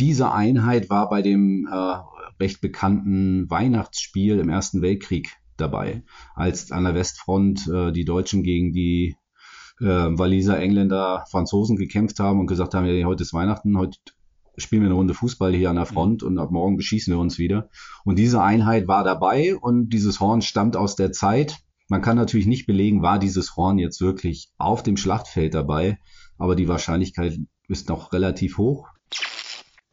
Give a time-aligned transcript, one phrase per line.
[0.00, 1.96] diese Einheit war bei dem äh,
[2.40, 6.02] recht bekannten Weihnachtsspiel im Ersten Weltkrieg dabei,
[6.34, 9.16] als an der Westfront äh, die Deutschen gegen die
[9.80, 13.98] äh, Waliser, Engländer, Franzosen gekämpft haben und gesagt haben, ja, heute ist Weihnachten, heute
[14.56, 17.38] spielen wir eine Runde Fußball hier an der Front und ab morgen beschießen wir uns
[17.38, 17.68] wieder.
[18.04, 21.58] Und diese Einheit war dabei und dieses Horn stammt aus der Zeit.
[21.88, 25.98] Man kann natürlich nicht belegen, war dieses Horn jetzt wirklich auf dem Schlachtfeld dabei,
[26.38, 27.38] aber die Wahrscheinlichkeit
[27.68, 28.88] ist noch relativ hoch.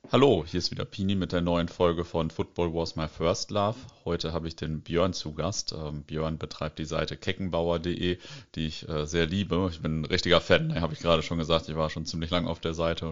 [0.10, 3.75] Hallo, hier ist wieder Pini mit der neuen Folge von Football Was My First Love.
[4.06, 5.75] Heute habe ich den Björn zu Gast.
[5.78, 8.18] Ähm, Björn betreibt die Seite keckenbauer.de,
[8.56, 9.68] die ich äh, sehr liebe.
[9.70, 11.68] Ich bin ein richtiger Fan, habe ich gerade schon gesagt.
[11.68, 13.11] Ich war schon ziemlich lange auf der Seite,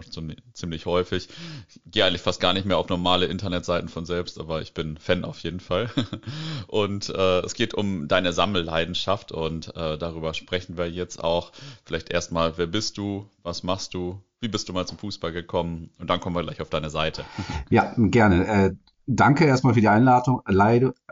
[0.54, 1.28] ziemlich häufig.
[1.68, 4.98] Ich gehe eigentlich fast gar nicht mehr auf normale Internetseiten von selbst, aber ich bin
[4.98, 5.92] Fan auf jeden Fall.
[6.68, 11.52] und äh, es geht um deine Sammelleidenschaft und äh, darüber sprechen wir jetzt auch.
[11.84, 13.30] Vielleicht erstmal, wer bist du?
[13.44, 14.22] Was machst du?
[14.42, 15.92] Wie bist du mal zum Fußball gekommen?
[16.00, 17.26] Und dann kommen wir gleich auf deine Seite.
[17.70, 18.48] Ja, gerne.
[18.48, 18.76] Äh,
[19.08, 20.42] danke erstmal für die Einladung,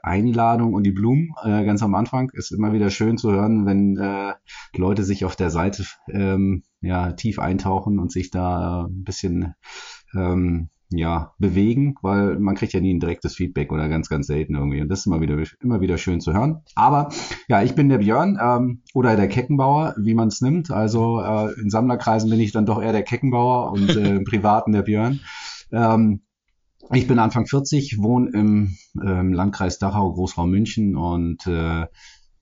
[0.03, 2.29] Einladung und die Blumen äh, ganz am Anfang.
[2.33, 4.33] Ist immer wieder schön zu hören, wenn äh,
[4.75, 9.55] Leute sich auf der Seite ähm, ja, tief eintauchen und sich da ein bisschen
[10.13, 14.55] ähm, ja, bewegen, weil man kriegt ja nie ein direktes Feedback oder ganz, ganz selten
[14.55, 14.81] irgendwie.
[14.81, 16.61] Und das ist immer wieder, immer wieder schön zu hören.
[16.75, 17.09] Aber
[17.47, 20.71] ja, ich bin der Björn ähm, oder der Keckenbauer, wie man es nimmt.
[20.71, 24.71] Also äh, in Sammlerkreisen bin ich dann doch eher der Keckenbauer und äh, im Privaten
[24.71, 25.19] der Björn.
[25.71, 26.21] Ähm,
[26.91, 31.85] ich bin Anfang 40, wohne im ähm, Landkreis Dachau, Großraum München und äh,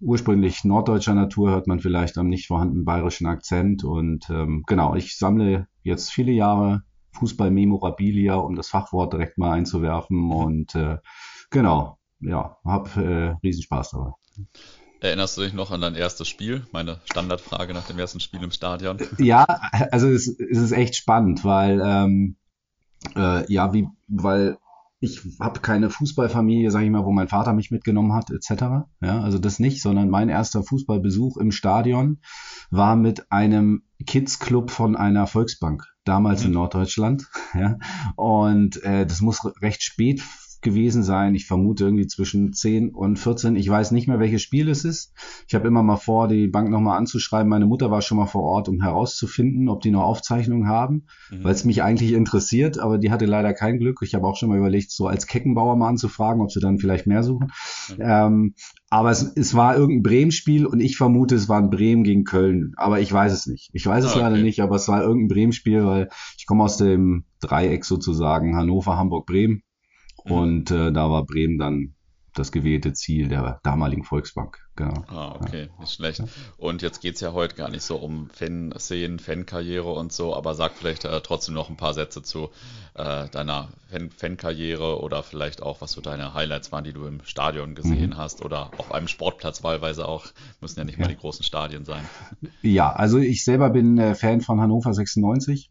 [0.01, 3.83] ursprünglich norddeutscher Natur hört man vielleicht am nicht vorhandenen bayerischen Akzent.
[3.83, 6.83] Und ähm, genau, ich sammle jetzt viele Jahre
[7.13, 10.31] Fußball-Memorabilia, um das Fachwort direkt mal einzuwerfen.
[10.31, 10.97] Und äh,
[11.49, 14.11] genau, ja, hab äh, Riesenspaß dabei.
[15.01, 16.67] Erinnerst du dich noch an dein erstes Spiel?
[16.71, 18.97] Meine Standardfrage nach dem ersten Spiel im Stadion.
[19.17, 19.45] Ja,
[19.91, 22.35] also es, es ist echt spannend, weil ähm,
[23.15, 24.57] äh, ja, wie, weil
[24.99, 28.85] ich habe keine Fußballfamilie, sage ich mal, wo mein Vater mich mitgenommen hat, etc.
[29.01, 32.19] Ja, also das nicht, sondern mein erster Fußballbesuch im Stadion
[32.69, 36.47] war mit einem Kids-Club von einer Volksbank, damals mhm.
[36.47, 37.27] in Norddeutschland.
[37.53, 37.77] Ja,
[38.15, 40.21] und äh, das muss recht spät
[40.61, 41.35] gewesen sein.
[41.35, 43.55] Ich vermute irgendwie zwischen 10 und 14.
[43.55, 45.13] Ich weiß nicht mehr, welches Spiel es ist.
[45.47, 47.49] Ich habe immer mal vor, die Bank nochmal anzuschreiben.
[47.49, 51.43] Meine Mutter war schon mal vor Ort, um herauszufinden, ob die noch Aufzeichnungen haben, mhm.
[51.43, 53.99] weil es mich eigentlich interessiert, aber die hatte leider kein Glück.
[54.01, 57.07] Ich habe auch schon mal überlegt, so als Keckenbauer mal anzufragen, ob sie dann vielleicht
[57.07, 57.51] mehr suchen.
[57.89, 58.01] Mhm.
[58.01, 58.53] Ähm,
[58.89, 62.73] aber es, es war irgendein Bremen-Spiel und ich vermute, es war ein Bremen gegen Köln.
[62.75, 63.69] Aber ich weiß es nicht.
[63.71, 64.23] Ich weiß es ah, okay.
[64.23, 68.97] leider nicht, aber es war irgendein Bremen-Spiel, weil ich komme aus dem Dreieck sozusagen Hannover,
[68.97, 69.63] Hamburg, Bremen.
[70.25, 70.31] Mhm.
[70.31, 71.95] Und äh, da war Bremen dann
[72.33, 74.59] das gewählte Ziel der damaligen Volksbank.
[74.75, 75.03] Genau.
[75.07, 75.79] Ah, okay, ja.
[75.79, 76.23] nicht schlecht.
[76.57, 80.71] Und jetzt geht's ja heute gar nicht so um Fanszenen, Fankarriere und so, aber sag
[80.77, 82.49] vielleicht äh, trotzdem noch ein paar Sätze zu
[82.93, 87.21] äh, deiner Fan Fankarriere oder vielleicht auch, was so deine Highlights waren, die du im
[87.25, 88.17] Stadion gesehen mhm.
[88.17, 90.27] hast oder auf einem Sportplatz wahlweise auch.
[90.61, 91.05] Müssen ja nicht ja.
[91.05, 92.05] mal die großen Stadien sein.
[92.61, 95.69] Ja, also ich selber bin äh, Fan von Hannover 96.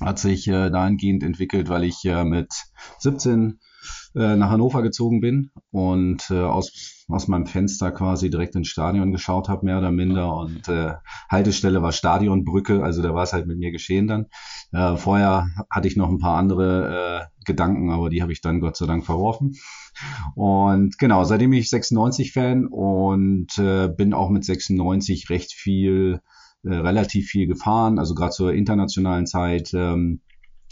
[0.00, 2.52] Hat sich äh, dahingehend entwickelt, weil ich äh, mit
[2.98, 3.60] 17
[4.14, 9.12] äh, nach Hannover gezogen bin und äh, aus, aus meinem Fenster quasi direkt ins Stadion
[9.12, 10.36] geschaut habe, mehr oder minder.
[10.36, 10.94] Und äh,
[11.28, 14.26] Haltestelle war Stadionbrücke, also da war es halt mit mir geschehen dann.
[14.72, 18.60] Äh, vorher hatte ich noch ein paar andere äh, Gedanken, aber die habe ich dann
[18.60, 19.56] Gott sei Dank verworfen.
[20.34, 26.20] Und genau, seitdem bin ich 96-Fan und äh, bin auch mit 96 recht viel,
[26.62, 29.72] äh, relativ viel gefahren, also gerade zur internationalen Zeit.
[29.74, 30.20] Ähm,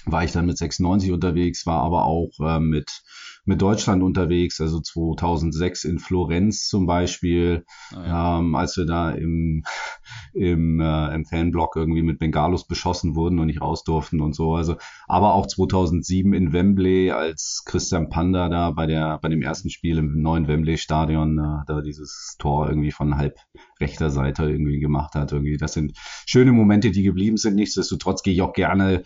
[0.04, 3.02] war ich dann mit 96 unterwegs, war aber auch äh, mit
[3.44, 8.38] mit Deutschland unterwegs, also 2006 in Florenz zum Beispiel, ah, ja.
[8.38, 9.64] ähm, als wir da im,
[10.32, 14.54] im, äh, im Fanblock irgendwie mit Bengalos beschossen wurden und nicht raus durften und so.
[14.54, 14.76] Also,
[15.08, 19.98] aber auch 2007 in Wembley, als Christian Panda da bei der bei dem ersten Spiel
[19.98, 23.38] im neuen Wembley Stadion äh, da dieses Tor irgendwie von halb
[23.81, 25.32] rechter Seite irgendwie gemacht hat.
[25.32, 27.56] Irgendwie, das sind schöne Momente, die geblieben sind.
[27.56, 29.02] Nichtsdestotrotz gehe ich auch gerne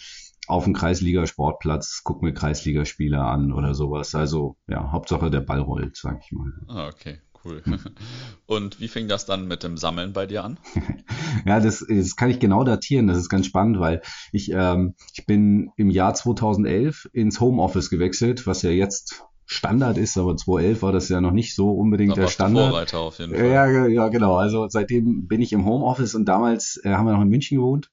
[0.47, 4.15] auf dem Kreisliga-Sportplatz, guck mir Kreisligaspiele an oder sowas.
[4.15, 6.53] Also ja, Hauptsache der Ball rollt, sag ich mal.
[6.69, 7.63] Ah, okay, cool.
[8.47, 10.59] Und wie fing das dann mit dem Sammeln bei dir an?
[11.47, 13.07] ja, das, das kann ich genau datieren.
[13.07, 14.03] Das ist ganz spannend, weil
[14.33, 20.19] ich, ähm, ich bin im Jahr 2011 ins Homeoffice gewechselt, was ja jetzt Standard ist,
[20.19, 22.71] aber 2011 war das ja noch nicht so unbedingt der Standard.
[22.71, 23.47] Vorreiter auf jeden Fall.
[23.47, 24.37] Ja, ja, genau.
[24.37, 27.91] Also seitdem bin ich im Homeoffice und damals äh, haben wir noch in München gewohnt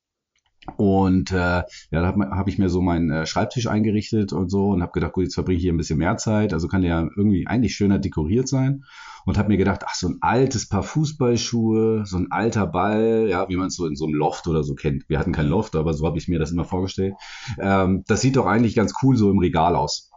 [0.77, 4.69] Und äh, ja, da habe hab ich mir so meinen äh, Schreibtisch eingerichtet und so
[4.69, 6.53] und habe gedacht, gut, jetzt verbringe ich hier ein bisschen mehr Zeit.
[6.53, 8.85] Also kann der ja irgendwie eigentlich schöner dekoriert sein.
[9.25, 13.47] Und habe mir gedacht, ach, so ein altes Paar Fußballschuhe, so ein alter Ball, ja,
[13.47, 15.07] wie man es so in so einem Loft oder so kennt.
[15.07, 17.13] Wir hatten kein Loft, aber so habe ich mir das immer vorgestellt.
[17.59, 20.11] Ähm, das sieht doch eigentlich ganz cool so im Regal aus.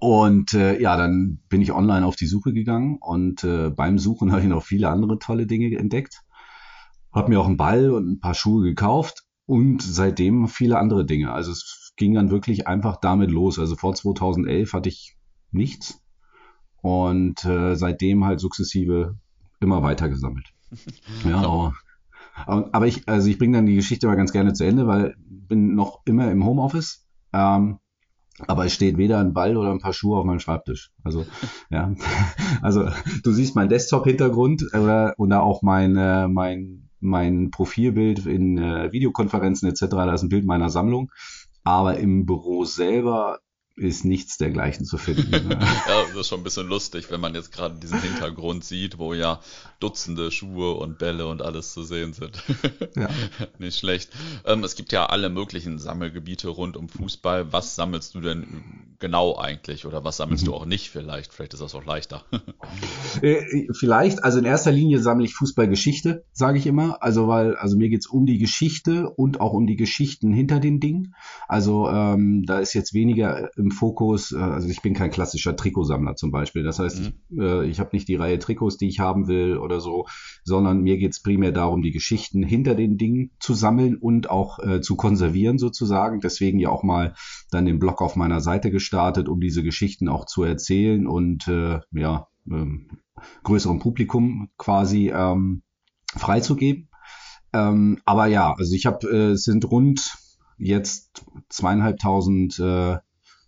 [0.00, 4.32] Und äh, ja, dann bin ich online auf die Suche gegangen und äh, beim Suchen
[4.32, 6.22] habe ich noch viele andere tolle Dinge entdeckt.
[7.12, 11.32] Hab mir auch einen Ball und ein paar Schuhe gekauft und seitdem viele andere Dinge.
[11.32, 13.58] Also es ging dann wirklich einfach damit los.
[13.58, 15.16] Also vor 2011 hatte ich
[15.50, 16.02] nichts
[16.82, 19.16] und äh, seitdem halt sukzessive
[19.60, 20.46] immer weiter gesammelt.
[21.24, 21.72] Ja,
[22.46, 25.14] aber, aber ich, also ich bringe dann die Geschichte mal ganz gerne zu Ende, weil
[25.48, 27.06] bin noch immer im Homeoffice.
[27.32, 27.78] Ähm,
[28.46, 30.90] aber es steht weder ein Ball oder ein paar Schuhe auf meinem Schreibtisch.
[31.02, 31.24] Also,
[31.70, 31.94] ja.
[32.60, 32.88] Also,
[33.22, 39.68] du siehst meinen Desktop-Hintergrund oder, oder auch mein, äh, mein, mein Profilbild in äh, Videokonferenzen
[39.68, 39.84] etc.
[39.90, 41.10] Da ist ein Bild meiner Sammlung.
[41.64, 43.40] Aber im Büro selber
[43.76, 45.50] ist nichts dergleichen zu finden.
[45.50, 49.12] ja, das ist schon ein bisschen lustig, wenn man jetzt gerade diesen Hintergrund sieht, wo
[49.12, 49.40] ja
[49.80, 52.42] Dutzende Schuhe und Bälle und alles zu sehen sind.
[52.96, 53.08] ja.
[53.58, 54.10] Nicht schlecht.
[54.46, 57.52] Ähm, es gibt ja alle möglichen Sammelgebiete rund um Fußball.
[57.52, 58.62] Was sammelst du denn
[58.98, 60.46] genau eigentlich oder was sammelst mhm.
[60.46, 61.34] du auch nicht vielleicht?
[61.34, 62.24] Vielleicht ist das auch leichter.
[63.22, 67.02] Äh, vielleicht, also in erster Linie sammle ich Fußballgeschichte, sage ich immer.
[67.02, 70.80] Also weil, also mir geht's um die Geschichte und auch um die Geschichten hinter den
[70.80, 71.14] Dingen.
[71.48, 76.16] Also ähm, da ist jetzt weniger im Fokus, äh, also ich bin kein klassischer Trikotsammler
[76.16, 76.62] zum Beispiel.
[76.62, 77.12] Das heißt, mhm.
[77.30, 80.06] ich, äh, ich habe nicht die Reihe Trikots, die ich haben will oder so,
[80.44, 84.80] sondern mir geht's primär darum, die Geschichten hinter den Dingen zu sammeln und auch äh,
[84.80, 86.20] zu konservieren sozusagen.
[86.20, 87.14] Deswegen ja auch mal
[87.50, 91.80] dann den Blog auf meiner Seite gestartet, um diese Geschichten auch zu erzählen und äh,
[91.92, 92.88] ja, ähm,
[93.42, 95.62] größerem Publikum quasi ähm,
[96.16, 96.88] freizugeben.
[97.52, 100.16] Ähm, aber ja, also ich habe, äh, es sind rund
[100.58, 102.98] jetzt zweieinhalbtausend äh,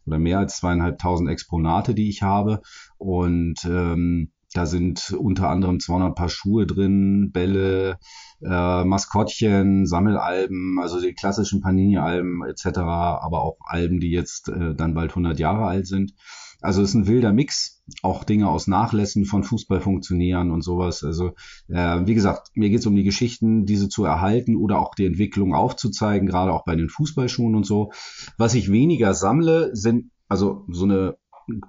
[0.09, 2.63] oder mehr als zweieinhalbtausend Exponate, die ich habe.
[2.97, 7.99] Und ähm, da sind unter anderem 200 Paar Schuhe drin, Bälle,
[8.43, 14.95] äh, Maskottchen, Sammelalben, also die klassischen Panini-Alben etc., aber auch Alben, die jetzt äh, dann
[14.95, 16.15] bald 100 Jahre alt sind.
[16.61, 21.05] Also es ist ein wilder Mix, auch Dinge aus Nachlässen von Fußballfunktionären und sowas.
[21.05, 21.33] Also
[21.69, 25.07] äh, wie gesagt, mir geht es um die Geschichten, diese zu erhalten oder auch die
[25.07, 27.93] Entwicklung aufzuzeigen, gerade auch bei den Fußballschuhen und so.
[28.37, 31.17] Was ich weniger sammle, sind also so eine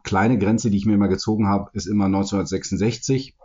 [0.03, 3.35] kleine Grenze, die ich mir immer gezogen habe, ist immer 1966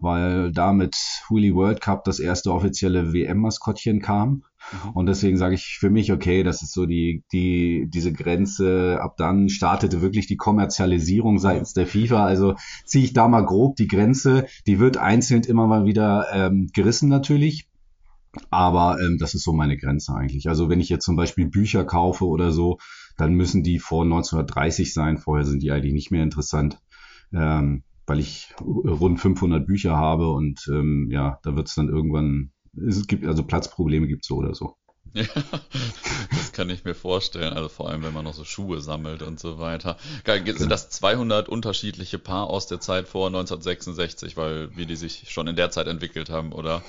[0.00, 0.96] weil da mit
[1.28, 4.44] Willy World Cup das erste offizielle WM-Maskottchen kam.
[4.72, 4.90] Mhm.
[4.94, 8.98] Und deswegen sage ich für mich, okay, das ist so die, die, diese Grenze.
[9.00, 12.24] Ab dann startete wirklich die Kommerzialisierung seitens der FIFA.
[12.24, 12.54] Also
[12.84, 14.46] ziehe ich da mal grob die Grenze.
[14.66, 17.68] Die wird einzeln immer mal wieder ähm, gerissen natürlich.
[18.50, 20.48] Aber ähm, das ist so meine Grenze eigentlich.
[20.48, 22.78] Also wenn ich jetzt zum Beispiel Bücher kaufe oder so,
[23.16, 25.18] dann müssen die vor 1930 sein.
[25.18, 26.80] Vorher sind die eigentlich nicht mehr interessant.
[27.32, 32.50] Ähm, weil ich rund 500 Bücher habe und ähm, ja, da wird es dann irgendwann,
[32.74, 34.74] es gibt also Platzprobleme gibt so oder so.
[35.14, 35.24] Ja,
[36.30, 37.52] das kann ich mir vorstellen.
[37.52, 39.96] Also vor allem, wenn man noch so Schuhe sammelt und so weiter.
[40.24, 45.48] Sind das 200 unterschiedliche Paar aus der Zeit vor 1966, weil wie die sich schon
[45.48, 46.82] in der Zeit entwickelt haben, oder?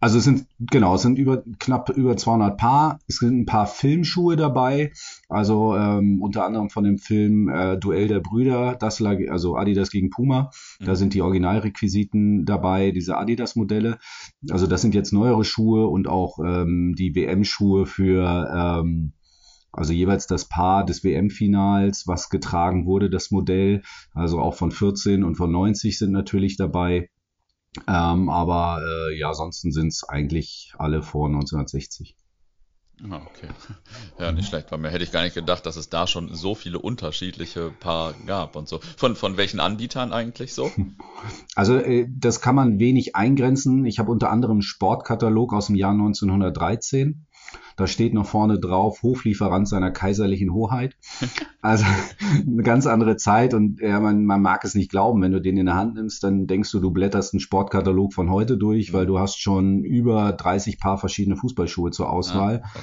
[0.00, 3.00] Also es sind, genau, es sind über, knapp über 200 Paar.
[3.06, 4.92] Es sind ein paar Filmschuhe dabei.
[5.28, 9.90] Also ähm, unter anderem von dem Film äh, Duell der Brüder, das lag, also Adidas
[9.90, 10.50] gegen Puma.
[10.80, 10.84] Mhm.
[10.86, 13.98] Da sind die Originalrequisiten dabei, diese Adidas-Modelle.
[14.48, 19.12] Also das sind jetzt neuere Schuhe und auch ähm, die WM-Schuhe für ähm,
[19.72, 23.82] also jeweils das Paar des WM-Finals, was getragen wurde, das Modell.
[24.14, 27.10] Also auch von 14 und von 90 sind natürlich dabei.
[27.86, 32.16] Ähm, aber äh, ja, ansonsten sind es eigentlich alle vor 1960.
[33.08, 33.48] Ah, okay.
[34.18, 34.68] Ja, nicht schlecht.
[34.68, 38.12] Bei mir hätte ich gar nicht gedacht, dass es da schon so viele unterschiedliche Paar
[38.26, 38.80] gab und so.
[38.96, 40.70] Von, von welchen Anbietern eigentlich so?
[41.54, 43.84] Also, äh, das kann man wenig eingrenzen.
[43.84, 47.26] Ich habe unter anderem einen Sportkatalog aus dem Jahr 1913.
[47.76, 50.96] Da steht noch vorne drauf, Hoflieferant seiner kaiserlichen Hoheit.
[51.62, 51.84] Also
[52.46, 55.56] eine ganz andere Zeit und ja, man, man mag es nicht glauben, wenn du den
[55.56, 59.06] in der Hand nimmst, dann denkst du, du blätterst einen Sportkatalog von heute durch, weil
[59.06, 62.62] du hast schon über 30 Paar verschiedene Fußballschuhe zur Auswahl.
[62.64, 62.80] Ja,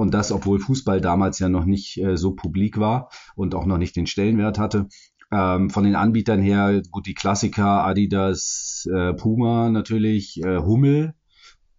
[0.00, 3.76] und das, obwohl Fußball damals ja noch nicht äh, so publik war und auch noch
[3.76, 4.88] nicht den Stellenwert hatte.
[5.30, 11.14] Ähm, von den Anbietern her, gut, die Klassiker, Adidas, äh, Puma natürlich, äh, Hummel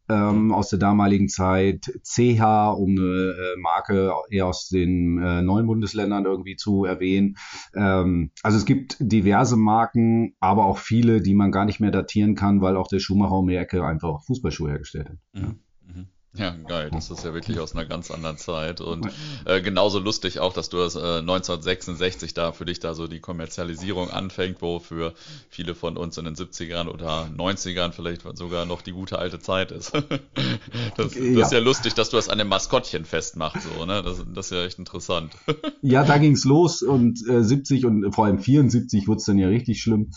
[0.09, 5.67] ähm, aus der damaligen Zeit, CH, um eine äh, Marke eher aus den äh, neuen
[5.67, 7.37] Bundesländern irgendwie zu erwähnen.
[7.75, 12.35] Ähm, also es gibt diverse Marken, aber auch viele, die man gar nicht mehr datieren
[12.35, 15.17] kann, weil auch der Schuhmacher um die Ecke einfach Fußballschuhe hergestellt hat.
[15.33, 15.59] Mhm.
[15.87, 16.07] Mhm.
[16.33, 16.89] Ja, geil.
[16.93, 18.79] Das ist ja wirklich aus einer ganz anderen Zeit.
[18.79, 19.09] Und
[19.45, 23.19] äh, genauso lustig auch, dass du das äh, 1966 da für dich da so die
[23.19, 25.13] Kommerzialisierung anfängt, wo für
[25.49, 29.71] viele von uns in den 70ern oder 90ern vielleicht sogar noch die gute alte Zeit
[29.71, 29.93] ist.
[29.93, 30.03] das,
[30.95, 31.41] das ja.
[31.41, 33.67] ist ja lustig, dass du das an dem Maskottchen festmachst.
[33.77, 34.01] So, ne?
[34.01, 35.33] das, das ist ja echt interessant.
[35.81, 39.49] ja, da ging's los und äh, 70 und vor allem 74 wurde es dann ja
[39.49, 40.11] richtig schlimm.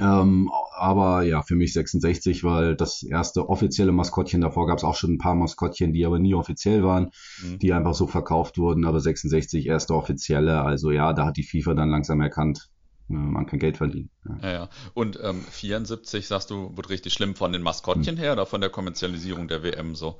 [0.00, 4.94] Ähm, aber ja, für mich 66, weil das erste offizielle Maskottchen, davor gab es auch
[4.94, 7.10] schon ein paar Maskottchen, die aber nie offiziell waren,
[7.42, 7.58] mhm.
[7.58, 11.74] die einfach so verkauft wurden, aber 66 erste offizielle, also ja, da hat die FIFA
[11.74, 12.70] dann langsam erkannt,
[13.10, 14.10] äh, man kann Geld verdienen.
[14.26, 14.52] Ja, ja.
[14.52, 14.68] ja.
[14.94, 18.20] Und ähm, 74, sagst du, wird richtig schlimm von den Maskottchen mhm.
[18.20, 20.18] her oder von der Kommerzialisierung der WM so?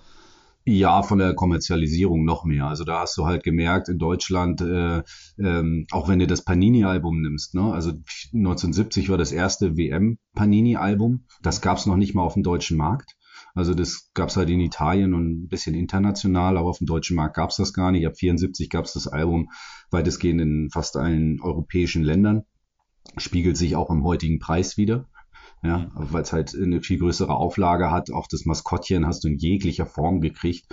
[0.65, 2.67] Ja, von der Kommerzialisierung noch mehr.
[2.67, 5.03] Also da hast du halt gemerkt in Deutschland, äh,
[5.39, 7.73] ähm, auch wenn du das Panini-Album nimmst, ne?
[7.73, 13.17] also 1970 war das erste WM-Panini-Album, das gab's noch nicht mal auf dem deutschen Markt.
[13.55, 17.37] Also das gab's halt in Italien und ein bisschen international, aber auf dem deutschen Markt
[17.37, 18.07] gab's das gar nicht.
[18.07, 19.51] Ab 74 gab's das Album
[19.91, 22.45] weitestgehend in fast allen europäischen Ländern.
[23.17, 25.09] Spiegelt sich auch im heutigen Preis wieder
[25.63, 25.91] ja, mhm.
[25.95, 28.11] weil es halt eine viel größere Auflage hat.
[28.11, 30.67] Auch das Maskottchen hast du in jeglicher Form gekriegt.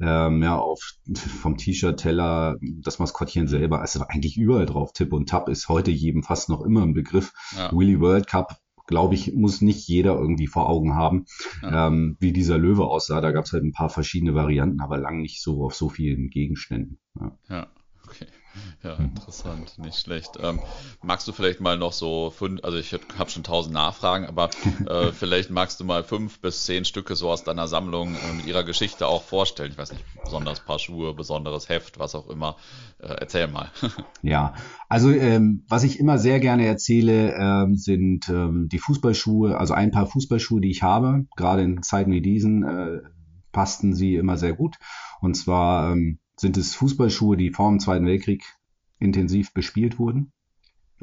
[0.00, 0.80] Ähm, ja, auf,
[1.16, 4.92] vom T-Shirt, Teller, das Maskottchen selber, also eigentlich überall drauf.
[4.92, 7.32] Tipp und Tap ist heute jedem fast noch immer ein Begriff.
[7.56, 7.72] Ja.
[7.72, 11.26] Willy World Cup glaube ich, muss nicht jeder irgendwie vor Augen haben,
[11.60, 11.88] ja.
[11.88, 13.20] ähm, wie dieser Löwe aussah.
[13.20, 16.30] Da gab es halt ein paar verschiedene Varianten, aber lang nicht so auf so vielen
[16.30, 16.98] Gegenständen.
[17.18, 17.66] Ja, ja
[18.04, 18.26] okay.
[18.82, 20.38] Ja, interessant, nicht schlecht.
[20.40, 20.60] Ähm,
[21.02, 24.50] magst du vielleicht mal noch so fünf, also ich habe schon tausend Nachfragen, aber
[24.88, 28.46] äh, vielleicht magst du mal fünf bis zehn Stücke so aus deiner Sammlung äh, mit
[28.46, 29.72] ihrer Geschichte auch vorstellen.
[29.72, 32.56] Ich weiß nicht, besonders Paar Schuhe, besonderes Heft, was auch immer.
[32.98, 33.70] Äh, erzähl mal.
[34.22, 34.54] ja,
[34.88, 39.90] also ähm, was ich immer sehr gerne erzähle, ähm, sind ähm, die Fußballschuhe, also ein
[39.90, 41.26] paar Fußballschuhe, die ich habe.
[41.36, 43.00] Gerade in Zeiten wie diesen äh,
[43.52, 44.76] passten sie immer sehr gut.
[45.20, 48.44] Und zwar ähm, sind es Fußballschuhe, die vor dem Zweiten Weltkrieg
[48.98, 50.32] intensiv bespielt wurden.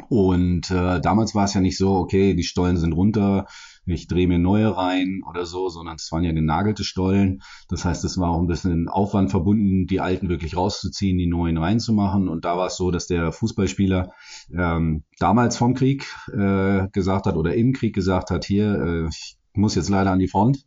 [0.10, 3.46] Und äh, damals war es ja nicht so, okay, die Stollen sind runter,
[3.86, 7.42] ich drehe mir neue rein oder so, sondern es waren ja genagelte Stollen.
[7.68, 11.58] Das heißt, es war auch ein bisschen Aufwand verbunden, die alten wirklich rauszuziehen, die neuen
[11.58, 12.28] reinzumachen.
[12.28, 14.12] Und da war es so, dass der Fußballspieler
[14.52, 19.38] ähm, damals vom Krieg äh, gesagt hat oder im Krieg gesagt hat, hier, äh, ich
[19.54, 20.66] muss jetzt leider an die Front.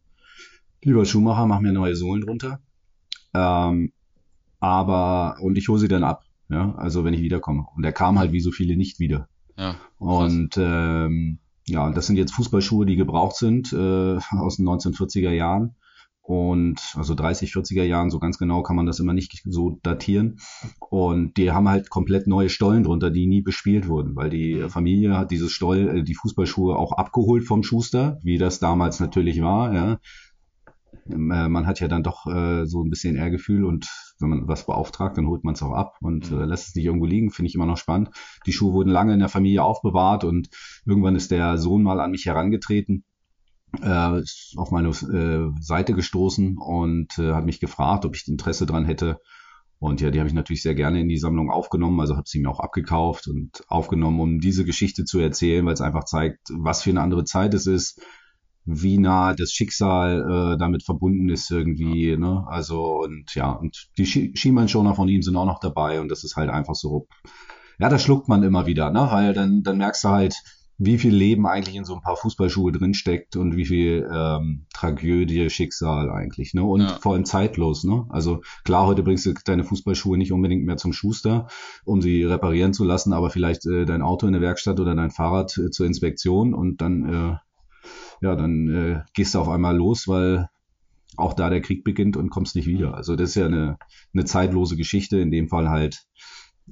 [0.82, 2.60] Lieber Schuhmacher, mach mir neue Sohlen drunter.
[3.34, 3.92] Ähm,
[4.66, 6.24] aber, und ich hole sie dann ab.
[6.48, 7.66] Ja, also wenn ich wiederkomme.
[7.74, 9.28] Und er kam halt wie so viele nicht wieder.
[9.58, 15.30] Ja, und ähm, ja, das sind jetzt Fußballschuhe, die gebraucht sind äh, aus den 1940er
[15.30, 15.74] Jahren.
[16.22, 20.38] Und also 30, 40er Jahren, so ganz genau kann man das immer nicht so datieren.
[20.80, 25.16] Und die haben halt komplett neue Stollen drunter, die nie bespielt wurden, weil die Familie
[25.16, 29.72] hat dieses Stoll, äh, die Fußballschuhe auch abgeholt vom Schuster, wie das damals natürlich war.
[29.72, 29.98] Ja.
[31.10, 34.66] Äh, man hat ja dann doch äh, so ein bisschen Ehrgefühl und wenn man was
[34.66, 36.40] beauftragt, dann holt man es auch ab und mhm.
[36.40, 38.10] äh, lässt es nicht irgendwo liegen, finde ich immer noch spannend.
[38.46, 40.48] Die Schuhe wurden lange in der Familie aufbewahrt und
[40.84, 43.04] irgendwann ist der Sohn mal an mich herangetreten,
[43.82, 48.66] äh, ist auf meine äh, Seite gestoßen und äh, hat mich gefragt, ob ich Interesse
[48.66, 49.20] dran hätte.
[49.78, 52.40] Und ja, die habe ich natürlich sehr gerne in die Sammlung aufgenommen, also habe sie
[52.40, 56.82] mir auch abgekauft und aufgenommen, um diese Geschichte zu erzählen, weil es einfach zeigt, was
[56.82, 58.00] für eine andere Zeit es ist,
[58.66, 62.44] wie nah das Schicksal äh, damit verbunden ist irgendwie, ne?
[62.48, 66.36] Also und ja, und die Schienbeinschoner von ihm sind auch noch dabei und das ist
[66.36, 67.06] halt einfach so,
[67.78, 69.08] ja, da schluckt man immer wieder, ne?
[69.10, 70.42] Weil dann, dann merkst du halt,
[70.78, 75.48] wie viel Leben eigentlich in so ein paar Fußballschuhe drinsteckt und wie viel ähm, Tragödie,
[75.48, 76.64] Schicksal eigentlich, ne?
[76.64, 76.98] Und ja.
[77.00, 78.04] vor allem zeitlos, ne?
[78.10, 81.46] Also klar, heute bringst du deine Fußballschuhe nicht unbedingt mehr zum Schuster,
[81.84, 85.10] um sie reparieren zu lassen, aber vielleicht äh, dein Auto in der Werkstatt oder dein
[85.10, 87.36] Fahrrad äh, zur Inspektion und dann äh,
[88.20, 90.48] ja, dann äh, gehst du auf einmal los, weil
[91.16, 92.94] auch da der Krieg beginnt und kommst nicht wieder.
[92.94, 93.78] Also das ist ja eine,
[94.12, 96.06] eine zeitlose Geschichte, in dem Fall halt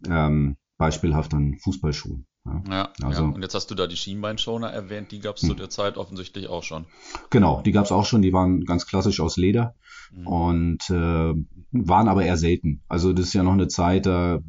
[0.09, 2.27] ähm, beispielhaft an Fußballschuhen.
[2.69, 3.29] Ja, also, ja.
[3.31, 5.51] Und jetzt hast du da die Schienbeinschoner erwähnt, die gab es hm.
[5.51, 6.85] zu der Zeit offensichtlich auch schon.
[7.31, 9.75] Genau, die gab es auch schon, die waren ganz klassisch aus Leder
[10.13, 10.27] mhm.
[10.27, 11.35] und äh,
[11.73, 12.83] waren aber eher selten.
[12.87, 14.41] Also das ist ja noch eine Zeit, da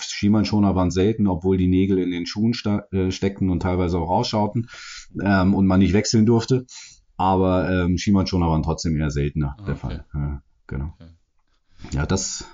[0.00, 2.54] Schienbeinschoner waren selten, obwohl die Nägel in den Schuhen
[2.90, 4.68] äh, steckten und teilweise auch rausschauten
[5.22, 6.64] ähm, und man nicht wechseln durfte.
[7.18, 9.76] Aber ähm, Schienbeinschoner waren trotzdem eher seltener der okay.
[9.76, 10.04] Fall.
[10.14, 10.94] Ja, genau.
[10.94, 11.10] Okay.
[11.92, 12.46] Ja, das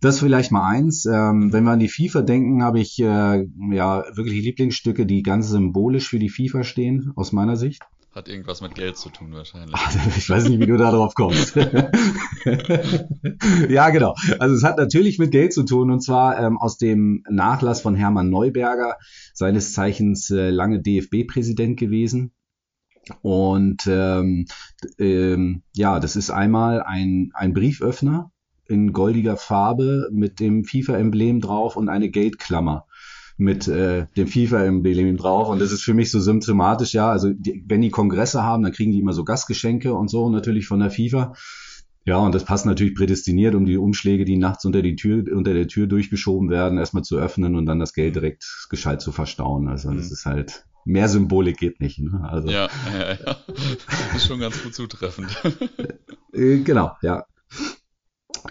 [0.00, 1.06] das vielleicht mal eins.
[1.06, 5.48] Ähm, wenn wir an die FIFA denken, habe ich äh, ja wirklich Lieblingsstücke, die ganz
[5.48, 7.82] symbolisch für die FIFA stehen, aus meiner Sicht.
[8.16, 9.78] Hat irgendwas mit Geld zu tun wahrscheinlich.
[10.16, 11.54] Ich weiß nicht, wie du da drauf kommst.
[13.68, 14.14] ja, genau.
[14.38, 17.94] Also es hat natürlich mit Geld zu tun und zwar ähm, aus dem Nachlass von
[17.94, 18.96] Hermann Neuberger,
[19.34, 22.32] seines Zeichens äh, lange DFB-Präsident gewesen.
[23.20, 24.46] Und ähm,
[24.98, 28.30] ähm, ja, das ist einmal ein, ein Brieföffner
[28.68, 32.86] in goldiger Farbe mit dem FIFA-Emblem drauf und eine Gate-Klammer
[33.38, 35.48] mit äh, dem FIFA-Emblem drauf.
[35.48, 37.10] Und das ist für mich so symptomatisch, ja.
[37.10, 40.66] Also die, wenn die Kongresse haben, dann kriegen die immer so Gastgeschenke und so natürlich
[40.66, 41.34] von der FIFA.
[42.04, 45.54] Ja, und das passt natürlich prädestiniert, um die Umschläge, die nachts unter die Tür, unter
[45.54, 49.68] der Tür durchgeschoben werden, erstmal zu öffnen und dann das Geld direkt gescheit zu verstauen.
[49.68, 50.12] Also das mhm.
[50.12, 51.98] ist halt mehr Symbolik geht nicht.
[51.98, 52.20] Ne?
[52.22, 53.36] Also, ja, ja, ja.
[53.46, 55.36] Das ist schon ganz gut zutreffend.
[56.32, 57.24] Äh, genau, ja.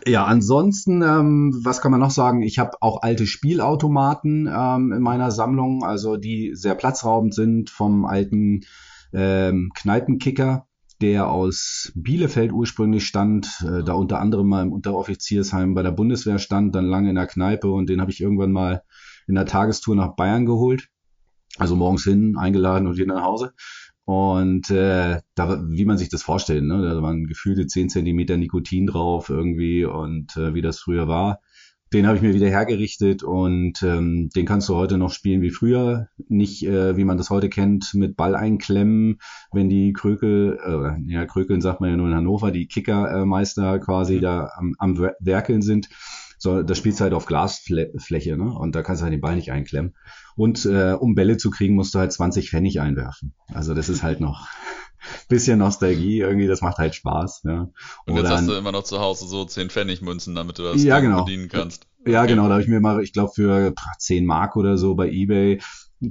[0.07, 2.41] Ja, ansonsten, ähm, was kann man noch sagen?
[2.41, 8.05] Ich habe auch alte Spielautomaten ähm, in meiner Sammlung, also die sehr platzraubend sind vom
[8.05, 8.61] alten
[9.13, 10.67] ähm, Kneipenkicker,
[11.01, 16.39] der aus Bielefeld ursprünglich stand, äh, da unter anderem mal im Unteroffiziersheim bei der Bundeswehr
[16.39, 18.83] stand, dann lange in der Kneipe und den habe ich irgendwann mal
[19.27, 20.89] in der Tagestour nach Bayern geholt.
[21.57, 23.53] Also morgens hin, eingeladen und wieder nach Hause.
[24.05, 26.81] Und äh, da, wie man sich das vorstellt, ne?
[26.81, 31.39] da waren gefühlte 10 Zentimeter Nikotin drauf irgendwie und äh, wie das früher war.
[31.91, 35.49] Den habe ich mir wieder hergerichtet und ähm, den kannst du heute noch spielen wie
[35.49, 36.09] früher.
[36.27, 39.19] Nicht, äh, wie man das heute kennt, mit Ball einklemmen,
[39.51, 44.17] wenn die Krökel, äh, ja, Krökeln sagt man ja nur in Hannover, die Kickermeister quasi
[44.17, 44.21] mhm.
[44.21, 45.89] da am, am Werkeln sind.
[46.45, 48.53] So, das spielst du halt auf Glasfläche, ne?
[48.53, 49.95] Und da kannst du halt den Ball nicht einklemmen.
[50.35, 53.33] Und äh, um Bälle zu kriegen, musst du halt 20 Pfennig einwerfen.
[53.51, 54.47] Also das ist halt noch
[55.27, 57.41] bisschen Nostalgie irgendwie, das macht halt Spaß.
[57.45, 57.71] Ja.
[58.05, 60.83] Und jetzt hast du immer noch zu Hause so 10 Pfennig Münzen, damit du das
[60.83, 61.23] ja, genau.
[61.23, 61.87] bedienen kannst.
[62.05, 62.33] Ja, okay.
[62.33, 65.59] genau, da habe ich mir mal, ich glaube, für 10 Mark oder so bei Ebay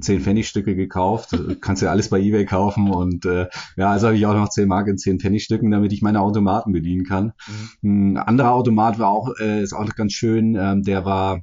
[0.01, 1.37] 10 Pfennigstücke gekauft.
[1.61, 3.47] Kannst ja alles bei Ebay kaufen und äh,
[3.77, 6.71] ja, also habe ich auch noch 10 Mark in 10 Pfennigstücken, damit ich meine Automaten
[6.71, 7.33] bedienen kann.
[7.81, 8.15] Mhm.
[8.15, 11.41] Ein anderer Automat war auch, äh, ist auch ganz schön, ähm, der war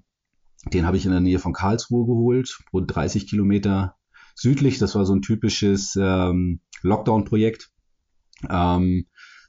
[0.72, 3.96] den habe ich in der Nähe von Karlsruhe geholt, rund 30 Kilometer
[4.34, 4.78] südlich.
[4.78, 7.70] Das war so ein typisches ähm, Lockdown-Projekt.
[8.48, 9.06] Ähm,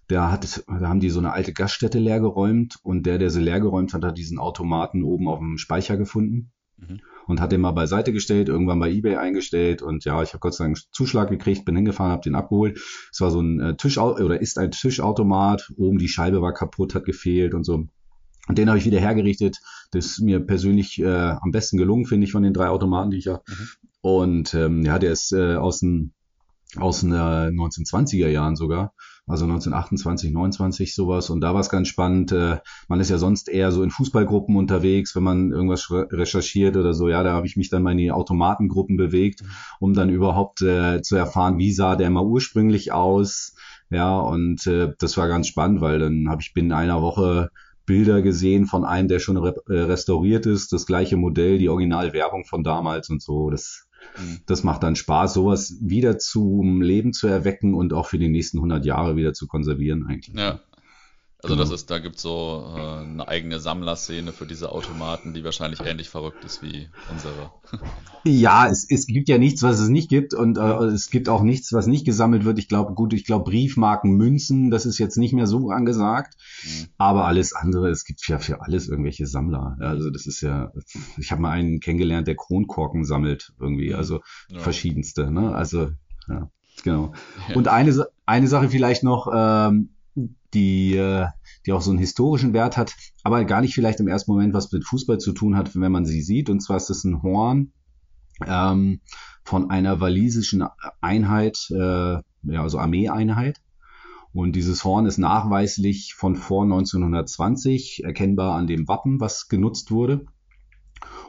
[0.07, 3.93] da, hat, da haben die so eine alte Gaststätte leergeräumt und der, der sie leergeräumt
[3.93, 6.51] hat, hat diesen Automaten oben auf dem Speicher gefunden
[6.87, 6.99] mhm.
[7.27, 10.53] und hat den mal beiseite gestellt, irgendwann bei eBay eingestellt und ja, ich habe Gott
[10.53, 12.79] sei Dank einen Zuschlag gekriegt, bin hingefahren, habe den abgeholt.
[13.11, 16.95] Es war so ein äh, Tisch oder ist ein Tischautomat, oben die Scheibe war kaputt,
[16.95, 17.87] hat gefehlt und so.
[18.47, 19.59] Und den habe ich wieder hergerichtet.
[19.91, 23.17] Das ist mir persönlich äh, am besten gelungen, finde ich, von den drei Automaten, die
[23.17, 23.41] ich habe.
[23.47, 23.67] Mhm.
[24.01, 26.13] Und ähm, ja, der ist äh, aus den
[26.77, 28.93] aus den äh, 1920er Jahren sogar,
[29.25, 31.29] also 1928, 29 sowas.
[31.29, 32.31] Und da war es ganz spannend.
[32.31, 32.57] Äh,
[32.89, 37.07] man ist ja sonst eher so in Fußballgruppen unterwegs, wenn man irgendwas recherchiert oder so.
[37.07, 39.43] Ja, da habe ich mich dann mal in die Automatengruppen bewegt,
[39.79, 43.55] um dann überhaupt äh, zu erfahren, wie sah der mal ursprünglich aus.
[43.89, 47.49] Ja, und äh, das war ganz spannend, weil dann habe ich binnen einer Woche
[47.85, 52.45] Bilder gesehen von einem, der schon re äh, restauriert ist, das gleiche Modell, die Originalwerbung
[52.45, 53.49] von damals und so.
[53.49, 54.39] Das, mhm.
[54.45, 58.57] das macht dann Spaß, sowas wieder zum Leben zu erwecken und auch für die nächsten
[58.57, 60.35] 100 Jahre wieder zu konservieren eigentlich.
[60.35, 60.59] Ja,
[61.43, 61.75] also das genau.
[61.75, 66.07] ist, da gibt es so äh, eine eigene Sammlerszene für diese Automaten, die wahrscheinlich ähnlich
[66.07, 67.51] verrückt ist wie unsere.
[68.25, 71.41] Ja, es, es gibt ja nichts, was es nicht gibt und äh, es gibt auch
[71.41, 72.57] nichts, was nicht gesammelt wird.
[72.57, 76.87] Ich glaube, gut, ich glaube Briefmarken, Münzen, das ist jetzt nicht mehr so angesagt, mhm.
[76.97, 79.75] aber alles andere, es gibt ja für alles irgendwelche Sammler.
[79.81, 80.71] Also das ist ja,
[81.17, 83.95] ich habe mal einen kennengelernt, der Kronkorken sammelt irgendwie, mhm.
[83.95, 84.59] also ja.
[84.59, 85.29] verschiedenste.
[85.29, 85.53] Ne?
[85.53, 85.89] Also
[86.29, 86.49] ja,
[86.85, 87.11] genau.
[87.49, 87.55] Ja.
[87.55, 89.27] Und eine eine Sache vielleicht noch.
[89.35, 91.27] Ähm, die, äh,
[91.65, 94.71] die auch so einen historischen Wert hat, aber gar nicht vielleicht im ersten Moment was
[94.71, 96.49] mit Fußball zu tun hat, wenn man sie sieht.
[96.49, 97.71] Und zwar ist das ein Horn
[98.45, 99.01] ähm,
[99.43, 100.63] von einer walisischen
[101.01, 103.61] Einheit, äh, ja, also Armeeeinheit.
[104.33, 110.25] Und dieses Horn ist nachweislich von vor 1920 erkennbar an dem Wappen, was genutzt wurde.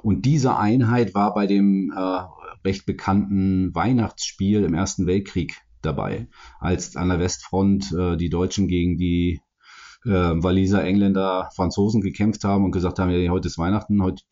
[0.03, 2.21] Und diese Einheit war bei dem äh,
[2.65, 6.29] recht bekannten Weihnachtsspiel im Ersten Weltkrieg dabei,
[6.61, 9.41] als an der Westfront äh, die Deutschen gegen die
[10.05, 14.23] äh, Waliser, Engländer, Franzosen gekämpft haben und gesagt haben, ja, heute ist Weihnachten, heute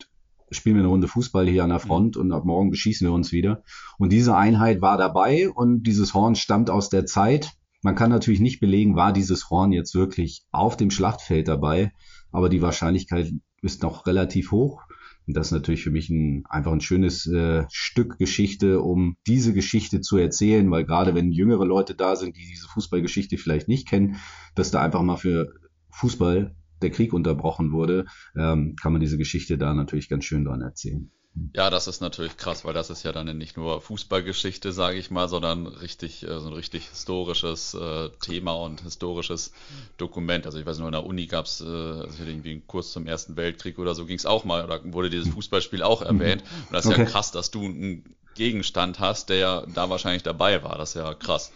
[0.51, 3.31] spielen wir eine Runde Fußball hier an der Front und ab morgen beschießen wir uns
[3.31, 3.63] wieder.
[3.97, 7.51] Und diese Einheit war dabei und dieses Horn stammt aus der Zeit.
[7.81, 11.91] Man kann natürlich nicht belegen, war dieses Horn jetzt wirklich auf dem Schlachtfeld dabei,
[12.31, 14.83] aber die Wahrscheinlichkeit ist noch relativ hoch.
[15.25, 19.53] Und das ist natürlich für mich ein, einfach ein schönes äh, Stück Geschichte, um diese
[19.53, 23.87] Geschichte zu erzählen, weil gerade wenn jüngere Leute da sind, die diese Fußballgeschichte vielleicht nicht
[23.87, 24.17] kennen,
[24.55, 25.53] dass da einfach mal für
[25.91, 28.05] Fußball der Krieg unterbrochen wurde,
[28.35, 31.09] ähm, kann man diese Geschichte da natürlich ganz schön dran erzählen.
[31.53, 35.09] Ja, das ist natürlich krass, weil das ist ja dann nicht nur Fußballgeschichte, sage ich
[35.09, 39.51] mal, sondern richtig äh, so ein richtig historisches äh, Thema und historisches
[39.97, 40.45] Dokument.
[40.45, 43.07] Also ich weiß nur, in der Uni gab es äh, also irgendwie einen Kurs zum
[43.07, 45.33] Ersten Weltkrieg oder so ging es auch mal, oder wurde dieses hm.
[45.33, 46.43] Fußballspiel auch erwähnt.
[46.67, 47.01] Und das ist okay.
[47.01, 50.77] ja krass, dass du einen Gegenstand hast, der ja da wahrscheinlich dabei war.
[50.77, 51.51] Das ist ja krass.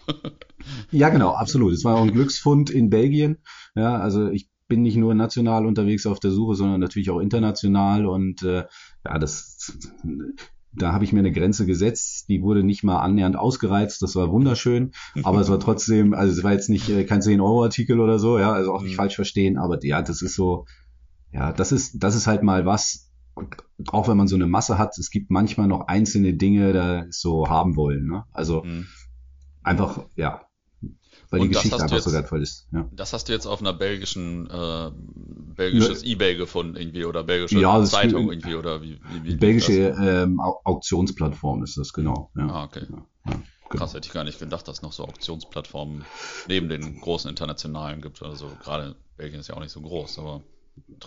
[0.92, 1.74] ja, genau, absolut.
[1.74, 3.38] Es war auch ein Glücksfund in Belgien.
[3.76, 8.06] Ja, also ich bin nicht nur national unterwegs auf der Suche, sondern natürlich auch international
[8.06, 8.66] und äh,
[9.06, 9.78] ja, das
[10.74, 14.32] da habe ich mir eine Grenze gesetzt, die wurde nicht mal annähernd ausgereizt, das war
[14.32, 14.92] wunderschön,
[15.24, 18.52] aber es war trotzdem, also es war jetzt nicht äh, kein 10-Euro-Artikel oder so, ja,
[18.52, 18.98] also auch nicht mhm.
[18.98, 20.66] falsch verstehen, aber ja, das ist so,
[21.32, 23.12] ja, das ist, das ist halt mal was,
[23.92, 27.50] auch wenn man so eine Masse hat, es gibt manchmal noch einzelne Dinge, da so
[27.50, 28.26] haben wollen, ne?
[28.32, 28.88] Also mhm.
[29.64, 30.47] einfach, ja,
[31.30, 32.68] weil und die Geschichte einfach jetzt, so wertvoll ist.
[32.72, 32.88] Ja.
[32.92, 34.92] Das hast du jetzt auf einer belgischen, äh,
[35.56, 39.96] belgisches ne, Ebay gefunden irgendwie oder belgische ja, Zeitung irgendwie oder wie, wie, wie Belgische
[40.00, 42.32] ähm, Auktionsplattform ist das, genau.
[42.36, 42.48] Ja.
[42.48, 42.86] Ah, okay.
[42.90, 43.44] Ja, ja, genau.
[43.70, 46.06] Krass, hätte ich gar nicht gedacht, dass es noch so Auktionsplattformen
[46.48, 48.24] neben den großen internationalen gibt.
[48.24, 50.44] Also gerade Belgien ist ja auch nicht so groß, aber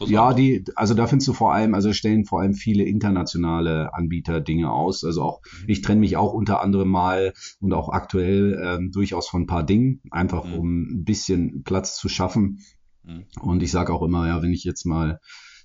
[0.06, 4.40] ja, die, also da findest du vor allem, also stellen vor allem viele internationale Anbieter
[4.40, 5.04] Dinge aus.
[5.04, 5.68] Also auch, mhm.
[5.68, 9.64] ich trenne mich auch unter anderem mal und auch aktuell ähm, durchaus von ein paar
[9.64, 10.54] Dingen, einfach mhm.
[10.54, 12.60] um ein bisschen Platz zu schaffen.
[13.02, 13.24] Mhm.
[13.40, 15.20] Und ich sage auch immer, ja, wenn ich jetzt mal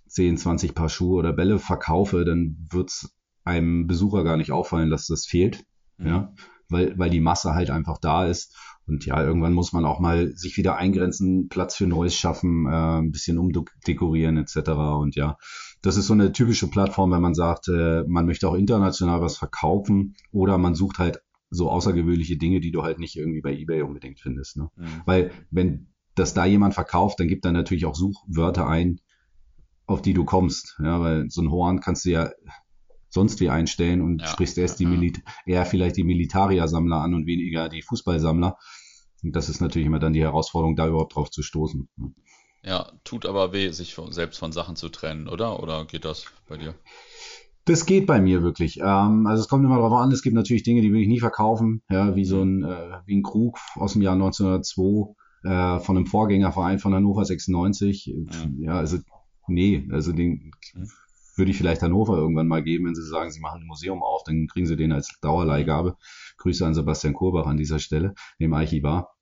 [0.07, 5.07] 10, 20 Paar Schuhe oder Bälle verkaufe, dann wird's einem Besucher gar nicht auffallen, dass
[5.07, 5.63] das fehlt.
[5.97, 6.07] Mhm.
[6.07, 6.33] Ja,
[6.69, 8.55] weil, weil die Masse halt einfach da ist.
[8.87, 12.99] Und ja, irgendwann muss man auch mal sich wieder eingrenzen, Platz für Neues schaffen, äh,
[12.99, 14.69] ein bisschen umdekorieren etc.
[14.99, 15.37] Und ja,
[15.81, 19.37] das ist so eine typische Plattform, wenn man sagt, äh, man möchte auch international was
[19.37, 23.81] verkaufen oder man sucht halt so außergewöhnliche Dinge, die du halt nicht irgendwie bei eBay
[23.81, 24.57] unbedingt findest.
[24.57, 24.69] Ne?
[24.75, 25.01] Mhm.
[25.05, 28.99] Weil wenn das da jemand verkauft, dann gibt er natürlich auch Suchwörter ein,
[29.85, 30.79] auf die du kommst.
[30.81, 32.31] Ja, weil so ein Horn kannst du ja
[33.15, 37.25] sonst wie einstellen und ja, sprichst erst die Milit eher vielleicht die Militaria-Sammler an und
[37.25, 38.57] weniger die Fußballsammler.
[39.23, 41.89] Und das ist natürlich immer dann die Herausforderung, da überhaupt drauf zu stoßen.
[42.63, 45.61] Ja, tut aber weh, sich selbst von Sachen zu trennen, oder?
[45.63, 46.75] Oder geht das bei dir?
[47.63, 48.79] Das geht bei mir wirklich.
[48.79, 51.19] Ähm, also es kommt immer darauf an, es gibt natürlich Dinge, die will ich nie
[51.19, 55.97] verkaufen, ja, wie so ein, äh, wie ein Krug aus dem Jahr 1902 äh, von
[55.97, 58.13] einem Vorgängerverein von Hannover 96.
[58.13, 58.61] Mhm.
[58.61, 58.97] Ja, also
[59.47, 60.89] nee, also den mhm
[61.37, 64.23] würde ich vielleicht Hannover irgendwann mal geben, wenn sie sagen, sie machen ein Museum auf,
[64.23, 65.97] dann kriegen sie den als Dauerleihgabe.
[66.37, 69.15] Grüße an Sebastian Kurbach an dieser Stelle, dem Archivar.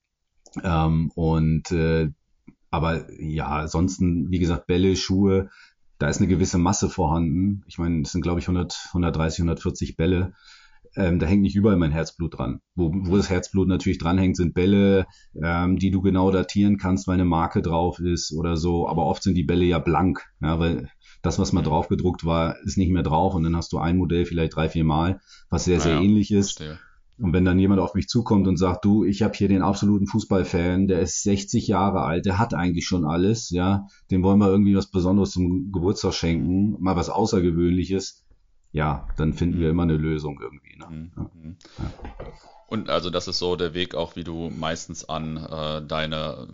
[0.64, 2.10] Ähm, und äh,
[2.70, 5.50] aber ja, ansonsten, wie gesagt, Bälle, Schuhe,
[6.00, 7.64] da ist eine gewisse Masse vorhanden.
[7.68, 10.34] Ich meine, es sind, glaube ich, 100, 130, 140 Bälle.
[10.96, 12.62] Ähm, da hängt nicht überall mein Herzblut dran.
[12.76, 15.06] Wo, wo das Herzblut natürlich dranhängt, sind Bälle,
[15.42, 18.88] ähm, die du genau datieren kannst, weil eine Marke drauf ist oder so.
[18.88, 20.90] Aber oft sind die Bälle ja blank, ja, weil
[21.24, 23.98] das, was mal drauf gedruckt war, ist nicht mehr drauf und dann hast du ein
[23.98, 26.58] Modell vielleicht drei, vier Mal, was sehr, sehr ja, ähnlich ist.
[26.58, 26.80] Verstehe.
[27.18, 30.08] Und wenn dann jemand auf mich zukommt und sagt, du, ich habe hier den absoluten
[30.08, 34.50] Fußballfan, der ist 60 Jahre alt, der hat eigentlich schon alles, ja, dem wollen wir
[34.50, 38.23] irgendwie was Besonderes zum Geburtstag schenken, mal was Außergewöhnliches,
[38.74, 40.76] ja, dann finden wir immer eine Lösung irgendwie.
[40.78, 40.86] Ne?
[40.90, 41.12] Mhm.
[41.16, 41.30] Ja.
[41.42, 41.58] Mhm.
[42.68, 46.48] Und also das ist so der Weg auch, wie du meistens an äh, deine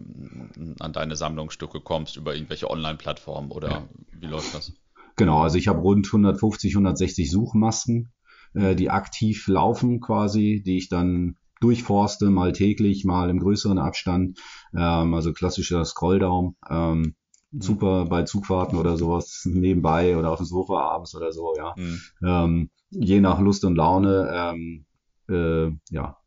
[0.80, 3.90] an deine Sammlungsstücke kommst über irgendwelche Online-Plattformen oder ja.
[4.12, 4.74] wie läuft das?
[5.16, 8.12] Genau, also ich habe rund 150, 160 Suchmasken,
[8.54, 14.40] äh, die aktiv laufen quasi, die ich dann durchforste, mal täglich, mal im größeren Abstand.
[14.76, 16.56] Ähm, also klassischer Scrolldown.
[16.70, 17.16] Ähm.
[17.52, 21.74] Super bei Zugfahrten oder sowas nebenbei oder auf dem Sofa abends oder so, ja.
[21.76, 22.02] Mhm.
[22.24, 24.86] Ähm, je nach Lust und Laune ähm,
[25.30, 26.18] äh, ja,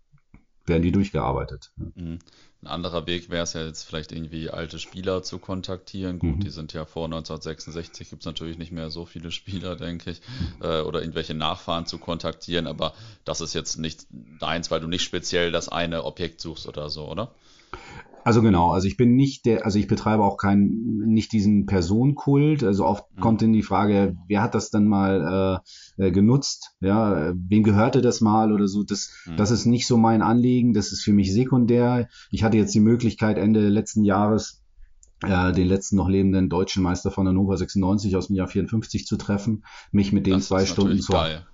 [0.67, 1.73] werden die durchgearbeitet.
[1.77, 2.19] Mhm.
[2.63, 6.21] Ein anderer Weg wäre es ja jetzt vielleicht irgendwie alte Spieler zu kontaktieren.
[6.21, 6.41] Gut, mhm.
[6.41, 10.21] die sind ja vor 1966, gibt es natürlich nicht mehr so viele Spieler, denke ich,
[10.21, 10.65] mhm.
[10.65, 14.07] äh, oder irgendwelche Nachfahren zu kontaktieren, aber das ist jetzt nicht
[14.39, 17.35] deins, weil du nicht speziell das eine Objekt suchst oder so, oder?
[18.25, 22.63] Also genau, also ich bin nicht der, also ich betreibe auch keinen, nicht diesen Personenkult.
[22.63, 23.21] Also oft mhm.
[23.21, 25.61] kommt in die Frage, wer hat das dann mal
[25.99, 26.77] äh, äh, genutzt?
[26.81, 28.85] Ja, wem gehörte das mal oder so?
[28.85, 29.37] Das, mhm.
[29.37, 30.73] das ist nicht so mein Anliegen.
[30.73, 32.09] Das ist für mich sekundär.
[32.31, 34.63] Ich hatte jetzt die Möglichkeit Ende letzten Jahres
[35.23, 39.17] äh, den letzten noch lebenden deutschen Meister von Hannover 96 aus dem Jahr 54 zu
[39.17, 41.47] treffen, mich mit den das zwei Stunden zu, geil.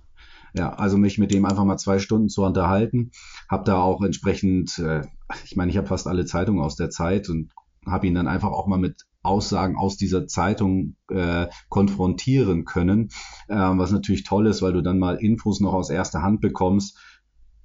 [0.55, 3.11] Ja, also mich mit dem einfach mal zwei Stunden zu unterhalten.
[3.49, 5.03] Hab da auch entsprechend, äh,
[5.45, 7.53] ich meine, ich habe fast alle Zeitungen aus der Zeit und
[7.87, 13.09] habe ihn dann einfach auch mal mit Aussagen aus dieser Zeitung äh, konfrontieren können,
[13.49, 16.99] äh, was natürlich toll ist, weil du dann mal Infos noch aus erster Hand bekommst.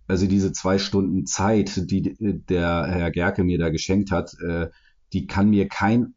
[0.08, 4.68] Also diese zwei Stunden Zeit, die der Herr Gerke mir da geschenkt hat, äh,
[5.14, 6.16] die kann mir kein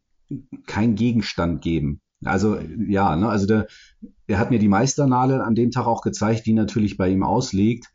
[0.65, 2.01] kein Gegenstand geben.
[2.23, 3.67] Also ja, ne, also der,
[4.25, 7.87] er hat mir die Meisternadel an dem Tag auch gezeigt, die natürlich bei ihm ausliegt.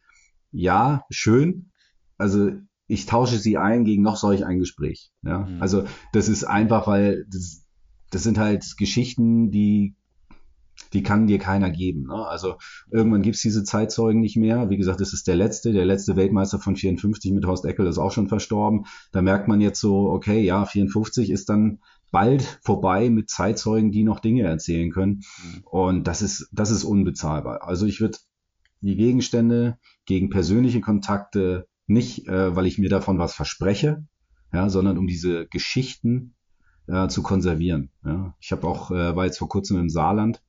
[0.52, 1.70] Ja, schön.
[2.18, 2.52] Also
[2.86, 5.10] ich tausche sie ein gegen noch solch ein Gespräch.
[5.22, 5.60] Ja, mhm.
[5.60, 7.64] also das ist einfach, weil das,
[8.10, 9.96] das sind halt Geschichten, die
[10.92, 12.06] die kann dir keiner geben.
[12.06, 12.26] Ne?
[12.26, 12.56] Also
[12.90, 14.70] irgendwann gibt's diese Zeitzeugen nicht mehr.
[14.70, 17.98] Wie gesagt, das ist der letzte, der letzte Weltmeister von 54 mit Horst Eckel ist
[17.98, 18.84] auch schon verstorben.
[19.12, 21.80] Da merkt man jetzt so, okay, ja, 54 ist dann
[22.12, 25.22] bald vorbei mit Zeitzeugen, die noch Dinge erzählen können.
[25.42, 25.64] Mhm.
[25.64, 27.66] Und das ist, das ist unbezahlbar.
[27.66, 28.18] Also ich würde
[28.80, 34.04] die Gegenstände gegen persönliche Kontakte nicht, äh, weil ich mir davon was verspreche,
[34.52, 36.34] ja, sondern um diese Geschichten
[36.86, 37.90] äh, zu konservieren.
[38.04, 38.34] Ja.
[38.40, 40.42] Ich habe auch, äh, war jetzt vor kurzem im Saarland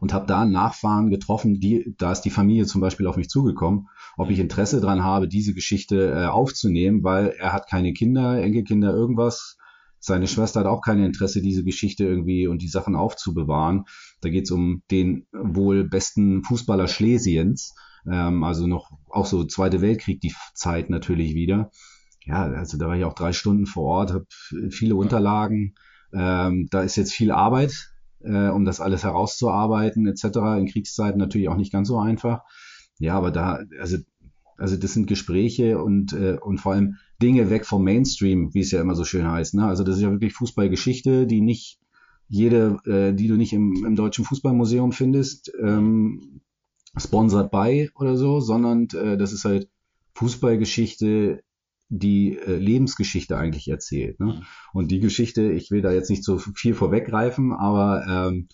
[0.00, 3.88] und habe da Nachfahren getroffen, die, da ist die Familie zum Beispiel auf mich zugekommen,
[4.16, 8.92] ob ich Interesse dran habe, diese Geschichte äh, aufzunehmen, weil er hat keine Kinder, Enkelkinder,
[8.92, 9.56] irgendwas.
[10.00, 13.84] Seine Schwester hat auch kein Interesse, diese Geschichte irgendwie und die Sachen aufzubewahren.
[14.22, 17.74] Da geht es um den wohl besten Fußballer Schlesiens,
[18.10, 21.70] ähm, also noch auch so Zweite Weltkrieg die Zeit natürlich wieder.
[22.24, 24.26] Ja, also da war ich auch drei Stunden vor Ort, habe
[24.70, 25.74] viele Unterlagen.
[26.12, 30.24] Ähm, da ist jetzt viel Arbeit, äh, um das alles herauszuarbeiten etc.
[30.58, 32.42] In Kriegszeiten natürlich auch nicht ganz so einfach.
[32.98, 33.98] Ja, aber da, also,
[34.60, 38.70] also das sind Gespräche und, äh, und vor allem Dinge weg vom Mainstream, wie es
[38.70, 39.54] ja immer so schön heißt.
[39.54, 39.66] Ne?
[39.66, 41.80] Also das ist ja wirklich Fußballgeschichte, die nicht
[42.28, 46.42] jede, äh, die du nicht im, im Deutschen Fußballmuseum findest, ähm,
[46.96, 49.68] sponsored by oder so, sondern äh, das ist halt
[50.14, 51.42] Fußballgeschichte
[51.88, 54.20] die äh, Lebensgeschichte eigentlich erzählt.
[54.20, 54.26] Ne?
[54.26, 54.42] Mhm.
[54.72, 58.48] Und die Geschichte, ich will da jetzt nicht so viel vorweggreifen, aber ähm,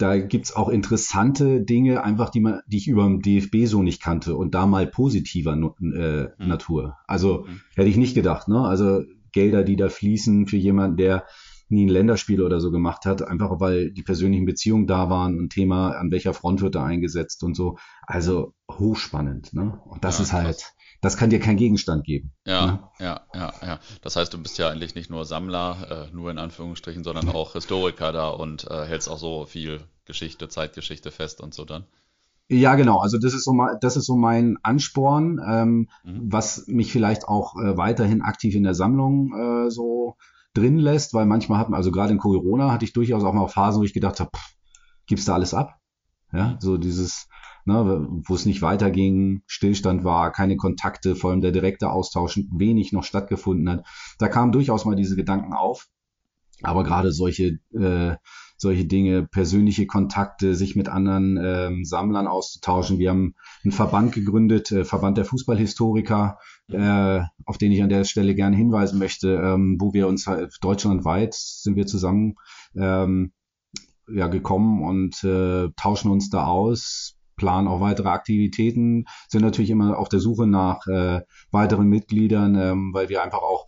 [0.00, 4.00] da gibt's auch interessante Dinge, einfach die man, die ich über dem DFB so nicht
[4.00, 6.32] kannte und da mal positiver äh, mhm.
[6.38, 6.96] Natur.
[7.06, 7.60] Also mhm.
[7.74, 8.60] hätte ich nicht gedacht, ne?
[8.60, 11.24] Also Gelder, die da fließen für jemanden, der
[11.70, 15.50] nie ein Länderspiel oder so gemacht hat, einfach weil die persönlichen Beziehungen da waren und
[15.50, 17.78] Thema, an welcher Front wird er eingesetzt und so.
[18.06, 19.80] Also hochspannend, ne?
[19.86, 22.32] Und das ja, ist halt, krass das kann dir kein Gegenstand geben.
[22.44, 22.82] Ja, ne?
[22.98, 23.80] ja, ja, ja.
[24.02, 27.54] Das heißt, du bist ja eigentlich nicht nur Sammler, äh, nur in Anführungsstrichen, sondern auch
[27.54, 31.84] Historiker da und äh, hältst auch so viel Geschichte, Zeitgeschichte fest und so dann.
[32.48, 32.98] Ja, genau.
[32.98, 36.32] Also das ist so mal, das ist so mein Ansporn, ähm, mhm.
[36.32, 39.32] was mich vielleicht auch äh, weiterhin aktiv in der Sammlung
[39.66, 40.16] äh, so
[40.54, 43.48] drin lässt, weil manchmal hat man, also gerade in Corona hatte ich durchaus auch mal
[43.48, 44.30] Phasen, wo ich gedacht habe,
[45.06, 45.78] gibst du alles ab?
[46.32, 47.28] Ja, so dieses,
[47.64, 52.92] ne, wo es nicht weiterging, Stillstand war, keine Kontakte, vor allem der direkte Austausch wenig
[52.92, 53.86] noch stattgefunden hat.
[54.18, 55.88] Da kamen durchaus mal diese Gedanken auf.
[56.62, 58.16] Aber gerade solche, äh,
[58.58, 62.98] solche Dinge, persönliche Kontakte, sich mit anderen ähm, Sammlern auszutauschen.
[62.98, 63.34] Wir haben
[63.64, 66.38] einen Verband gegründet, äh, Verband der Fußballhistoriker,
[66.74, 70.56] äh, auf den ich an der Stelle gerne hinweisen möchte, ähm, wo wir uns halt
[70.60, 72.34] deutschlandweit sind wir zusammen
[72.76, 73.32] ähm,
[74.08, 79.98] ja, gekommen und äh, tauschen uns da aus, planen auch weitere Aktivitäten, sind natürlich immer
[79.98, 83.66] auf der Suche nach äh, weiteren Mitgliedern, ähm, weil wir einfach auch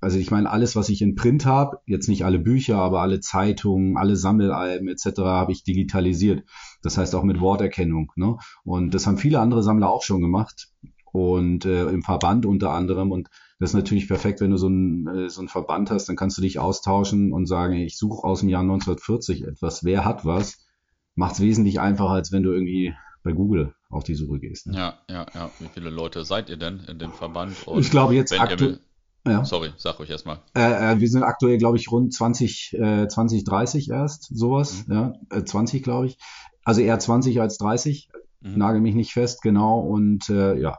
[0.00, 3.20] also ich meine, alles, was ich in Print habe, jetzt nicht alle Bücher, aber alle
[3.20, 5.20] Zeitungen, alle Sammelalben etc.
[5.20, 6.42] habe ich digitalisiert.
[6.82, 8.10] Das heißt auch mit Worterkennung.
[8.16, 8.36] Ne?
[8.64, 10.72] Und das haben viele andere Sammler auch schon gemacht
[11.12, 13.12] und äh, im Verband unter anderem.
[13.12, 13.28] Und
[13.60, 16.38] das ist natürlich perfekt, wenn du so ein äh, so ein Verband hast, dann kannst
[16.38, 19.84] du dich austauschen und sagen, ich suche aus dem Jahr 1940 etwas.
[19.84, 20.66] Wer hat was?
[21.14, 24.66] Macht es wesentlich einfacher, als wenn du irgendwie bei Google auf die Suche gehst.
[24.66, 24.76] Ne?
[24.76, 25.50] Ja, ja, ja.
[25.60, 27.66] Wie viele Leute seid ihr denn in dem Verband?
[27.66, 28.80] Und ich glaube jetzt aktuell.
[29.24, 29.44] Ja.
[29.44, 30.40] Sorry, sag ruhig erstmal.
[30.56, 34.84] Äh, äh, wir sind aktuell, glaube ich, rund 20, äh, 20, 30 erst, sowas.
[34.88, 34.94] Mhm.
[34.94, 36.18] Ja, äh, 20, glaube ich.
[36.64, 38.08] Also eher 20 als 30.
[38.40, 38.58] Mhm.
[38.58, 39.78] Nagel mich nicht fest, genau.
[39.78, 40.78] Und äh, ja.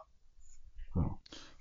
[0.96, 1.18] Ja.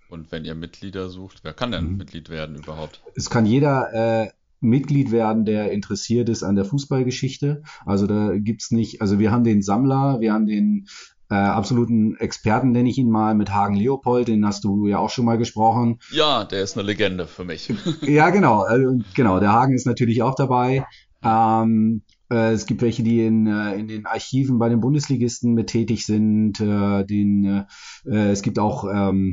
[0.08, 1.96] Und wenn ihr Mitglieder sucht, wer kann denn mhm.
[1.96, 3.02] Mitglied werden überhaupt?
[3.14, 7.62] Es kann jeder äh, Mitglied werden, der interessiert ist an der Fußballgeschichte.
[7.86, 10.86] Also da gibt's nicht, also wir haben den Sammler, wir haben den
[11.30, 15.08] äh, absoluten Experten, nenne ich ihn mal, mit Hagen Leopold, den hast du ja auch
[15.08, 15.98] schon mal gesprochen.
[16.10, 17.72] Ja, der ist eine Legende für mich.
[18.02, 20.86] ja, genau, also, genau, der Hagen ist natürlich auch dabei.
[21.24, 25.68] Ähm, äh, es gibt welche, die in, äh, in den Archiven bei den Bundesligisten mit
[25.68, 26.60] tätig sind.
[26.60, 27.64] Äh, den,
[28.06, 29.32] äh, es gibt auch ähm,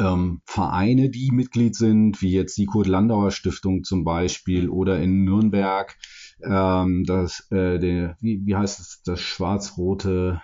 [0.00, 5.96] ähm, Vereine, die Mitglied sind, wie jetzt die Kurt-Landauer Stiftung zum Beispiel oder in Nürnberg
[6.44, 10.42] ähm, das, äh, der, wie, wie heißt es, das schwarz-rote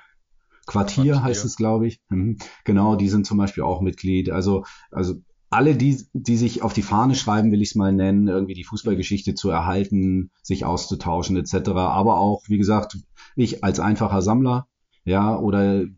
[0.66, 2.00] Quartier, Quartier heißt es, glaube ich.
[2.08, 2.38] Mhm.
[2.64, 4.30] Genau, die sind zum Beispiel auch Mitglied.
[4.30, 5.14] Also, also
[5.52, 8.64] alle, die, die sich auf die Fahne schreiben, will ich es mal nennen, irgendwie die
[8.64, 11.70] Fußballgeschichte zu erhalten, sich auszutauschen etc.
[11.70, 12.98] Aber auch, wie gesagt,
[13.36, 14.66] ich als einfacher Sammler
[15.04, 15.88] ja, oder äh,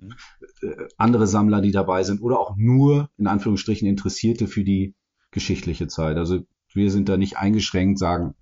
[0.96, 4.94] andere Sammler, die dabei sind, oder auch nur, in Anführungsstrichen, Interessierte für die
[5.30, 6.16] geschichtliche Zeit.
[6.16, 6.40] Also
[6.72, 8.34] wir sind da nicht eingeschränkt, sagen,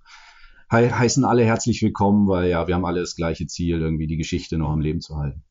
[0.70, 4.16] he heißen alle herzlich willkommen, weil ja, wir haben alle das gleiche Ziel, irgendwie die
[4.16, 5.42] Geschichte noch am Leben zu halten.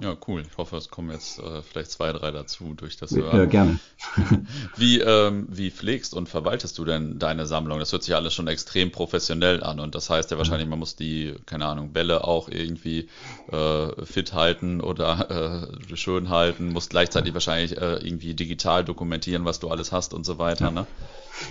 [0.00, 0.42] Ja, cool.
[0.48, 3.36] Ich hoffe, es kommen jetzt äh, vielleicht zwei, drei dazu durch das Hören.
[3.36, 3.80] Ja, gerne.
[4.76, 7.78] wie, ähm, wie pflegst und verwaltest du denn deine Sammlung?
[7.78, 10.96] Das hört sich alles schon extrem professionell an und das heißt ja wahrscheinlich, man muss
[10.96, 13.08] die, keine Ahnung, Bälle auch irgendwie
[13.50, 19.58] äh, fit halten oder äh, schön halten, muss gleichzeitig wahrscheinlich äh, irgendwie digital dokumentieren, was
[19.58, 20.70] du alles hast und so weiter, ja.
[20.70, 20.86] ne?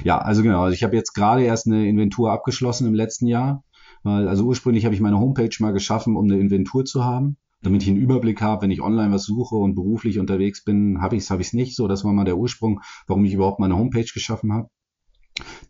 [0.03, 0.63] Ja, also genau.
[0.63, 3.63] Also ich habe jetzt gerade erst eine Inventur abgeschlossen im letzten Jahr.
[4.03, 7.83] Weil, also ursprünglich habe ich meine Homepage mal geschaffen, um eine Inventur zu haben damit
[7.83, 11.23] ich einen Überblick habe, wenn ich online was suche und beruflich unterwegs bin, habe ich
[11.23, 11.75] es, habe ich es nicht.
[11.75, 14.69] So, das war mal der Ursprung, warum ich überhaupt meine Homepage geschaffen habe.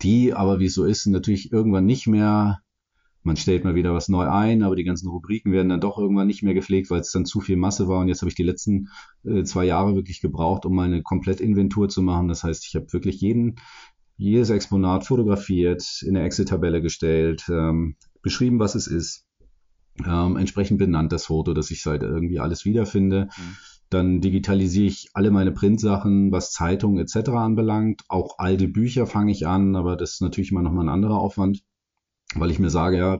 [0.02, 2.60] Die, aber wie es so ist, natürlich irgendwann nicht mehr.
[3.21, 6.28] Man stellt mal wieder was neu ein, aber die ganzen Rubriken werden dann doch irgendwann
[6.28, 7.99] nicht mehr gepflegt, weil es dann zu viel Masse war.
[7.99, 8.88] Und jetzt habe ich die letzten
[9.25, 12.30] äh, zwei Jahre wirklich gebraucht, um meine Komplettinventur zu machen.
[12.30, 13.58] Das heißt, ich habe wirklich jeden,
[14.15, 19.25] jedes Exponat fotografiert, in eine Excel-Tabelle gestellt, ähm, beschrieben, was es ist,
[20.06, 23.26] ähm, entsprechend benannt das Foto, dass ich halt irgendwie alles wiederfinde.
[23.26, 23.58] Mhm.
[23.90, 27.30] Dann digitalisiere ich alle meine Printsachen, was Zeitungen etc.
[27.30, 28.04] anbelangt.
[28.08, 31.64] Auch alte Bücher fange ich an, aber das ist natürlich immer nochmal ein anderer Aufwand,
[32.36, 33.20] weil ich mir sage, ja,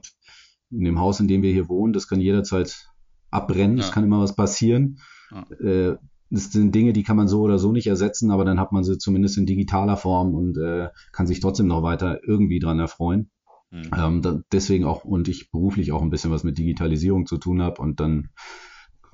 [0.70, 2.88] in dem Haus, in dem wir hier wohnen, das kann jederzeit
[3.30, 3.92] abbrennen, es ja.
[3.92, 5.00] kann immer was passieren.
[5.32, 5.66] Ja.
[5.66, 5.96] Äh,
[6.30, 8.84] das sind Dinge, die kann man so oder so nicht ersetzen, aber dann hat man
[8.84, 13.30] sie zumindest in digitaler Form und äh, kann sich trotzdem noch weiter irgendwie dran erfreuen.
[13.70, 13.90] Mhm.
[13.96, 17.62] Ähm, da, deswegen auch und ich beruflich auch ein bisschen was mit Digitalisierung zu tun
[17.62, 18.30] habe und dann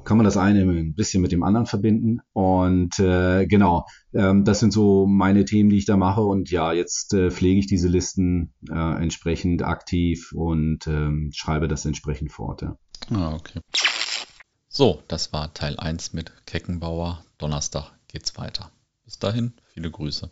[0.07, 2.21] kann man das eine ein bisschen mit dem anderen verbinden.
[2.33, 6.23] Und äh, genau, ähm, das sind so meine Themen, die ich da mache.
[6.23, 11.85] Und ja, jetzt äh, pflege ich diese Listen äh, entsprechend aktiv und ähm, schreibe das
[11.85, 12.63] entsprechend fort.
[12.63, 12.79] Ja.
[13.11, 13.61] Ah, okay.
[14.69, 17.25] So, das war Teil 1 mit Keckenbauer.
[17.39, 18.71] Donnerstag geht's weiter.
[19.05, 20.31] Bis dahin, viele Grüße.